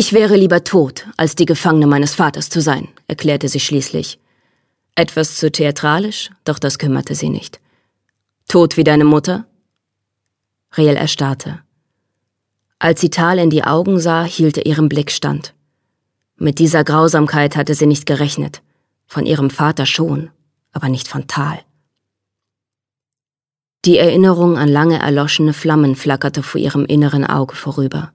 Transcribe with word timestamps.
Ich 0.00 0.12
wäre 0.12 0.36
lieber 0.36 0.62
tot, 0.62 1.08
als 1.16 1.34
die 1.34 1.44
Gefangene 1.44 1.88
meines 1.88 2.14
Vaters 2.14 2.48
zu 2.50 2.60
sein, 2.60 2.86
erklärte 3.08 3.48
sie 3.48 3.58
schließlich. 3.58 4.20
Etwas 4.94 5.34
zu 5.34 5.50
theatralisch, 5.50 6.30
doch 6.44 6.60
das 6.60 6.78
kümmerte 6.78 7.16
sie 7.16 7.30
nicht. 7.30 7.58
Tot 8.46 8.76
wie 8.76 8.84
deine 8.84 9.04
Mutter? 9.04 9.46
Riel 10.76 10.94
erstarrte. 10.94 11.62
Als 12.78 13.00
sie 13.00 13.10
Tal 13.10 13.40
in 13.40 13.50
die 13.50 13.64
Augen 13.64 13.98
sah, 13.98 14.22
hielt 14.22 14.56
er 14.56 14.66
ihrem 14.66 14.88
Blick 14.88 15.10
stand. 15.10 15.52
Mit 16.36 16.60
dieser 16.60 16.84
Grausamkeit 16.84 17.56
hatte 17.56 17.74
sie 17.74 17.86
nicht 17.86 18.06
gerechnet. 18.06 18.62
Von 19.08 19.26
ihrem 19.26 19.50
Vater 19.50 19.84
schon, 19.84 20.30
aber 20.70 20.88
nicht 20.88 21.08
von 21.08 21.26
Tal. 21.26 21.58
Die 23.84 23.98
Erinnerung 23.98 24.58
an 24.58 24.68
lange 24.68 25.00
erloschene 25.00 25.54
Flammen 25.54 25.96
flackerte 25.96 26.44
vor 26.44 26.60
ihrem 26.60 26.84
inneren 26.84 27.24
Auge 27.24 27.56
vorüber. 27.56 28.12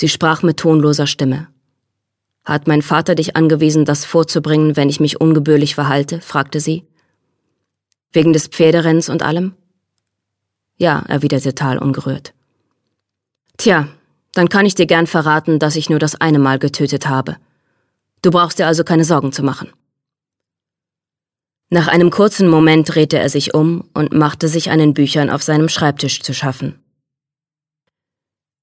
Sie 0.00 0.08
sprach 0.08 0.42
mit 0.42 0.56
tonloser 0.56 1.06
Stimme. 1.06 1.48
Hat 2.42 2.66
mein 2.66 2.80
Vater 2.80 3.14
dich 3.14 3.36
angewiesen, 3.36 3.84
das 3.84 4.06
vorzubringen, 4.06 4.74
wenn 4.74 4.88
ich 4.88 4.98
mich 4.98 5.20
ungebührlich 5.20 5.74
verhalte? 5.74 6.22
fragte 6.22 6.58
sie. 6.58 6.86
Wegen 8.10 8.32
des 8.32 8.46
Pferderenns 8.46 9.10
und 9.10 9.22
allem? 9.22 9.52
Ja, 10.78 11.00
erwiderte 11.06 11.54
Tal 11.54 11.76
ungerührt. 11.76 12.32
Tja, 13.58 13.88
dann 14.32 14.48
kann 14.48 14.64
ich 14.64 14.74
dir 14.74 14.86
gern 14.86 15.06
verraten, 15.06 15.58
dass 15.58 15.76
ich 15.76 15.90
nur 15.90 15.98
das 15.98 16.18
eine 16.18 16.38
Mal 16.38 16.58
getötet 16.58 17.06
habe. 17.06 17.36
Du 18.22 18.30
brauchst 18.30 18.58
dir 18.58 18.66
also 18.66 18.84
keine 18.84 19.04
Sorgen 19.04 19.32
zu 19.32 19.42
machen. 19.42 19.70
Nach 21.68 21.88
einem 21.88 22.08
kurzen 22.08 22.48
Moment 22.48 22.94
drehte 22.94 23.18
er 23.18 23.28
sich 23.28 23.52
um 23.52 23.84
und 23.92 24.14
machte 24.14 24.48
sich 24.48 24.70
an 24.70 24.78
den 24.78 24.94
Büchern 24.94 25.28
auf 25.28 25.42
seinem 25.42 25.68
Schreibtisch 25.68 26.22
zu 26.22 26.32
schaffen. 26.32 26.79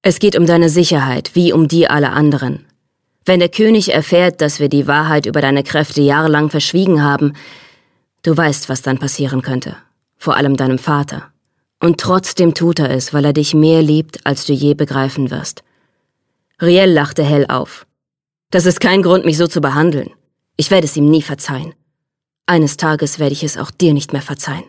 Es 0.02 0.20
geht 0.20 0.36
um 0.36 0.46
deine 0.46 0.68
Sicherheit, 0.68 1.34
wie 1.34 1.52
um 1.52 1.68
die 1.68 1.88
aller 1.88 2.12
anderen. 2.12 2.66
Wenn 3.24 3.40
der 3.40 3.48
König 3.48 3.92
erfährt, 3.92 4.40
dass 4.40 4.60
wir 4.60 4.68
die 4.68 4.86
Wahrheit 4.86 5.26
über 5.26 5.40
deine 5.40 5.62
Kräfte 5.62 6.00
jahrelang 6.00 6.50
verschwiegen 6.50 7.02
haben, 7.02 7.34
du 8.22 8.36
weißt, 8.36 8.68
was 8.68 8.82
dann 8.82 8.98
passieren 8.98 9.42
könnte. 9.42 9.76
Vor 10.16 10.36
allem 10.36 10.56
deinem 10.56 10.78
Vater. 10.78 11.30
Und 11.80 12.00
trotzdem 12.00 12.54
tut 12.54 12.78
er 12.78 12.90
es, 12.90 13.12
weil 13.12 13.24
er 13.24 13.32
dich 13.32 13.54
mehr 13.54 13.82
liebt, 13.82 14.24
als 14.26 14.46
du 14.46 14.52
je 14.52 14.74
begreifen 14.74 15.30
wirst. 15.30 15.62
Riel 16.60 16.86
lachte 16.90 17.22
hell 17.22 17.46
auf. 17.48 17.86
Das 18.50 18.66
ist 18.66 18.80
kein 18.80 19.02
Grund, 19.02 19.24
mich 19.24 19.36
so 19.36 19.46
zu 19.46 19.60
behandeln. 19.60 20.10
Ich 20.56 20.70
werde 20.70 20.86
es 20.86 20.96
ihm 20.96 21.10
nie 21.10 21.22
verzeihen. 21.22 21.74
Eines 22.46 22.78
Tages 22.78 23.18
werde 23.18 23.34
ich 23.34 23.44
es 23.44 23.58
auch 23.58 23.70
dir 23.70 23.92
nicht 23.92 24.12
mehr 24.12 24.22
verzeihen. 24.22 24.64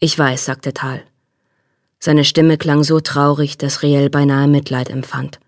Ich 0.00 0.18
weiß, 0.18 0.44
sagte 0.46 0.74
Tal. 0.74 1.04
Seine 2.04 2.24
Stimme 2.24 2.58
klang 2.58 2.82
so 2.82 2.98
traurig, 2.98 3.58
dass 3.58 3.82
Riel 3.82 4.10
beinahe 4.10 4.48
Mitleid 4.48 4.90
empfand. 4.90 5.38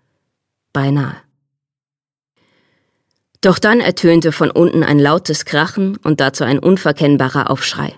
Beinahe. 0.71 1.17
Doch 3.41 3.59
dann 3.59 3.81
ertönte 3.81 4.31
von 4.31 4.51
unten 4.51 4.81
ein 4.81 4.97
lautes 4.97 5.43
Krachen 5.43 5.97
und 5.97 6.21
dazu 6.21 6.45
ein 6.45 6.57
unverkennbarer 6.57 7.49
Aufschrei. 7.49 7.93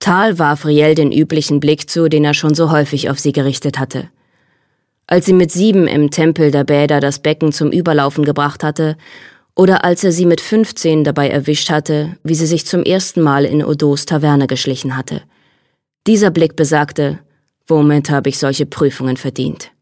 Tal 0.00 0.38
warf 0.38 0.64
Riel 0.64 0.94
den 0.94 1.12
üblichen 1.12 1.60
Blick 1.60 1.90
zu, 1.90 2.08
den 2.08 2.24
er 2.24 2.32
schon 2.32 2.54
so 2.54 2.70
häufig 2.70 3.10
auf 3.10 3.18
sie 3.18 3.32
gerichtet 3.32 3.78
hatte. 3.78 4.08
Als 5.06 5.26
sie 5.26 5.34
mit 5.34 5.52
sieben 5.52 5.86
im 5.86 6.10
Tempel 6.10 6.50
der 6.50 6.64
Bäder 6.64 6.98
das 6.98 7.18
Becken 7.18 7.52
zum 7.52 7.70
Überlaufen 7.70 8.24
gebracht 8.24 8.64
hatte, 8.64 8.96
oder 9.54 9.84
als 9.84 10.02
er 10.02 10.12
sie 10.12 10.24
mit 10.24 10.40
fünfzehn 10.40 11.04
dabei 11.04 11.28
erwischt 11.28 11.68
hatte, 11.68 12.16
wie 12.24 12.34
sie 12.34 12.46
sich 12.46 12.64
zum 12.64 12.84
ersten 12.84 13.20
Mal 13.20 13.44
in 13.44 13.62
Odos 13.62 14.06
Taverne 14.06 14.46
geschlichen 14.46 14.96
hatte. 14.96 15.20
Dieser 16.08 16.30
Blick 16.30 16.56
besagte, 16.56 17.18
womit 17.66 18.08
habe 18.08 18.30
ich 18.30 18.38
solche 18.38 18.64
Prüfungen 18.64 19.18
verdient? 19.18 19.72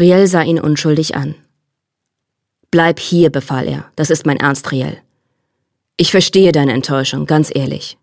Riel 0.00 0.26
sah 0.26 0.40
ihn 0.40 0.58
unschuldig 0.58 1.16
an. 1.16 1.34
Bleib 2.70 2.98
hier, 2.98 3.28
befahl 3.28 3.68
er, 3.68 3.92
das 3.94 4.08
ist 4.08 4.24
mein 4.24 4.38
Ernst, 4.38 4.72
Riel. 4.72 4.96
Ich 5.98 6.12
verstehe 6.12 6.50
deine 6.50 6.72
Enttäuschung, 6.72 7.26
ganz 7.26 7.54
ehrlich. 7.54 7.98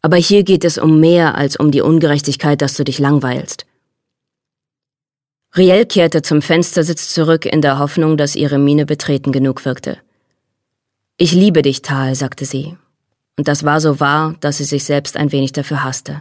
Aber 0.00 0.16
hier 0.16 0.44
geht 0.44 0.64
es 0.64 0.78
um 0.78 1.00
mehr 1.00 1.34
als 1.34 1.56
um 1.56 1.72
die 1.72 1.80
Ungerechtigkeit, 1.80 2.62
dass 2.62 2.74
du 2.74 2.84
dich 2.84 3.00
langweilst. 3.00 3.66
Riel 5.56 5.86
kehrte 5.86 6.22
zum 6.22 6.40
Fenstersitz 6.40 7.12
zurück 7.12 7.46
in 7.46 7.62
der 7.62 7.80
Hoffnung, 7.80 8.16
dass 8.16 8.36
ihre 8.36 8.60
Miene 8.60 8.86
betreten 8.86 9.32
genug 9.32 9.64
wirkte. 9.64 9.98
Ich 11.16 11.32
liebe 11.32 11.62
dich, 11.62 11.82
Tal, 11.82 12.14
sagte 12.14 12.44
sie. 12.44 12.76
Und 13.40 13.48
das 13.48 13.64
war 13.64 13.80
so 13.80 14.00
wahr, 14.00 14.36
dass 14.40 14.58
sie 14.58 14.64
sich 14.64 14.84
selbst 14.84 15.16
ein 15.16 15.32
wenig 15.32 15.52
dafür 15.52 15.82
hasste. 15.82 16.20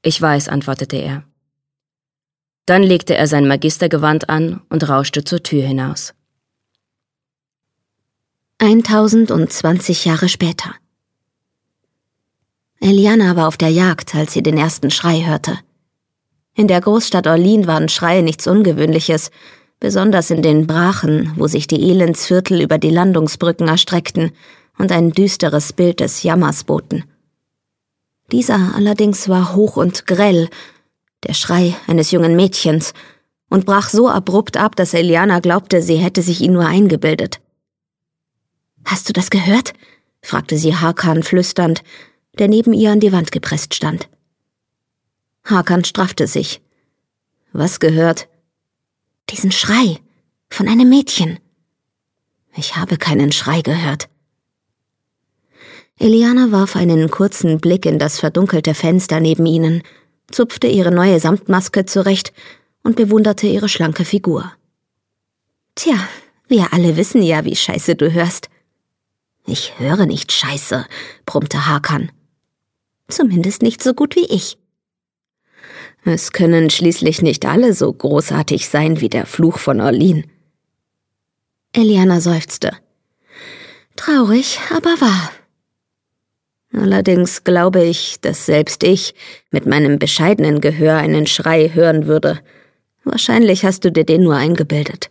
Ich 0.00 0.22
weiß, 0.22 0.48
antwortete 0.48 0.94
er. 0.94 1.24
Dann 2.66 2.84
legte 2.84 3.16
er 3.16 3.26
sein 3.26 3.48
Magistergewand 3.48 4.28
an 4.28 4.62
und 4.68 4.88
rauschte 4.88 5.24
zur 5.24 5.42
Tür 5.42 5.64
hinaus. 5.64 6.14
1020 8.58 10.04
Jahre 10.04 10.28
später. 10.28 10.76
Eliana 12.78 13.34
war 13.34 13.48
auf 13.48 13.56
der 13.56 13.70
Jagd, 13.70 14.14
als 14.14 14.34
sie 14.34 14.42
den 14.44 14.56
ersten 14.56 14.92
Schrei 14.92 15.24
hörte. 15.24 15.58
In 16.54 16.68
der 16.68 16.80
Großstadt 16.80 17.26
Orlin 17.26 17.66
waren 17.66 17.88
Schreie 17.88 18.22
nichts 18.22 18.46
Ungewöhnliches, 18.46 19.32
besonders 19.80 20.30
in 20.30 20.42
den 20.42 20.68
Brachen, 20.68 21.32
wo 21.34 21.48
sich 21.48 21.66
die 21.66 21.90
Elendsviertel 21.90 22.60
über 22.60 22.78
die 22.78 22.90
Landungsbrücken 22.90 23.66
erstreckten 23.66 24.30
und 24.78 24.92
ein 24.92 25.12
düsteres 25.12 25.72
Bild 25.72 26.00
des 26.00 26.22
Jammers 26.22 26.64
boten. 26.64 27.04
Dieser 28.32 28.74
allerdings 28.74 29.28
war 29.28 29.54
hoch 29.54 29.76
und 29.76 30.06
grell, 30.06 30.48
der 31.24 31.34
Schrei 31.34 31.74
eines 31.86 32.10
jungen 32.10 32.36
Mädchens, 32.36 32.92
und 33.50 33.66
brach 33.66 33.90
so 33.90 34.08
abrupt 34.08 34.56
ab, 34.56 34.74
dass 34.74 34.94
Eliana 34.94 35.40
glaubte, 35.40 35.82
sie 35.82 35.96
hätte 35.96 36.22
sich 36.22 36.40
ihn 36.40 36.52
nur 36.52 36.66
eingebildet. 36.66 37.40
Hast 38.84 39.08
du 39.08 39.12
das 39.12 39.30
gehört? 39.30 39.74
fragte 40.22 40.58
sie 40.58 40.74
Hakan 40.74 41.22
flüsternd, 41.22 41.82
der 42.38 42.48
neben 42.48 42.72
ihr 42.72 42.90
an 42.90 43.00
die 43.00 43.12
Wand 43.12 43.30
gepresst 43.30 43.74
stand. 43.74 44.08
Hakan 45.44 45.84
straffte 45.84 46.26
sich. 46.26 46.62
Was 47.52 47.78
gehört? 47.78 48.28
Diesen 49.30 49.52
Schrei 49.52 50.00
von 50.50 50.66
einem 50.66 50.88
Mädchen. 50.88 51.38
Ich 52.56 52.76
habe 52.76 52.96
keinen 52.96 53.30
Schrei 53.30 53.62
gehört. 53.62 54.08
Eliana 55.98 56.50
warf 56.50 56.76
einen 56.76 57.10
kurzen 57.10 57.60
Blick 57.60 57.86
in 57.86 57.98
das 57.98 58.18
verdunkelte 58.18 58.74
Fenster 58.74 59.20
neben 59.20 59.46
ihnen, 59.46 59.82
zupfte 60.30 60.66
ihre 60.66 60.90
neue 60.90 61.20
Samtmaske 61.20 61.86
zurecht 61.86 62.32
und 62.82 62.96
bewunderte 62.96 63.46
ihre 63.46 63.68
schlanke 63.68 64.04
Figur. 64.04 64.52
Tja, 65.74 65.96
wir 66.48 66.72
alle 66.72 66.96
wissen 66.96 67.22
ja, 67.22 67.44
wie 67.44 67.56
scheiße 67.56 67.94
du 67.94 68.12
hörst. 68.12 68.48
Ich 69.46 69.78
höre 69.78 70.06
nicht 70.06 70.32
scheiße, 70.32 70.86
brummte 71.26 71.66
Hakan. 71.66 72.10
Zumindest 73.08 73.62
nicht 73.62 73.82
so 73.82 73.94
gut 73.94 74.16
wie 74.16 74.26
ich. 74.26 74.58
Es 76.04 76.32
können 76.32 76.70
schließlich 76.70 77.22
nicht 77.22 77.46
alle 77.46 77.72
so 77.72 77.92
großartig 77.92 78.68
sein 78.68 79.00
wie 79.00 79.08
der 79.08 79.26
Fluch 79.26 79.58
von 79.58 79.80
Orlin. 79.80 80.26
Eliana 81.72 82.20
seufzte. 82.20 82.72
Traurig, 83.96 84.58
aber 84.70 85.00
wahr. 85.00 85.30
Allerdings 86.76 87.44
glaube 87.44 87.84
ich, 87.84 88.20
dass 88.20 88.46
selbst 88.46 88.82
ich 88.82 89.14
mit 89.50 89.66
meinem 89.66 89.98
bescheidenen 89.98 90.60
Gehör 90.60 90.96
einen 90.96 91.26
Schrei 91.26 91.70
hören 91.72 92.06
würde. 92.06 92.40
Wahrscheinlich 93.04 93.64
hast 93.64 93.84
du 93.84 93.92
dir 93.92 94.04
den 94.04 94.24
nur 94.24 94.34
eingebildet. 94.34 95.10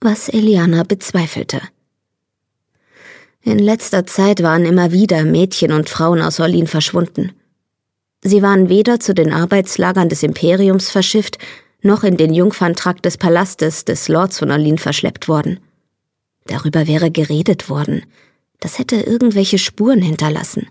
Was 0.00 0.28
Eliana 0.28 0.82
bezweifelte. 0.82 1.62
In 3.40 3.58
letzter 3.58 4.06
Zeit 4.06 4.42
waren 4.42 4.64
immer 4.64 4.92
wieder 4.92 5.24
Mädchen 5.24 5.72
und 5.72 5.88
Frauen 5.88 6.20
aus 6.20 6.40
Orlin 6.40 6.66
verschwunden. 6.66 7.32
Sie 8.22 8.42
waren 8.42 8.68
weder 8.68 9.00
zu 9.00 9.14
den 9.14 9.32
Arbeitslagern 9.32 10.08
des 10.08 10.22
Imperiums 10.22 10.90
verschifft, 10.90 11.38
noch 11.80 12.04
in 12.04 12.16
den 12.16 12.34
Jungferntrakt 12.34 13.04
des 13.04 13.16
Palastes 13.18 13.84
des 13.84 14.08
Lords 14.08 14.38
von 14.38 14.50
Orlin 14.50 14.78
verschleppt 14.78 15.26
worden. 15.26 15.58
Darüber 16.46 16.86
wäre 16.86 17.10
geredet 17.10 17.68
worden. 17.68 18.04
Das 18.62 18.78
hätte 18.78 18.94
irgendwelche 19.00 19.58
Spuren 19.58 20.00
hinterlassen. 20.00 20.68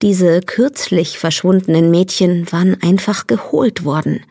Diese 0.00 0.40
kürzlich 0.42 1.18
verschwundenen 1.18 1.90
Mädchen 1.90 2.50
waren 2.52 2.80
einfach 2.82 3.26
geholt 3.26 3.84
worden. 3.84 4.24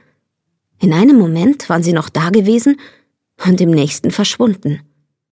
In 0.80 0.94
einem 0.94 1.18
Moment 1.20 1.68
waren 1.68 1.84
sie 1.84 1.92
noch 1.92 2.08
da 2.08 2.30
gewesen 2.30 2.80
und 3.46 3.60
im 3.60 3.72
nächsten 3.72 4.12
verschwunden. 4.12 4.80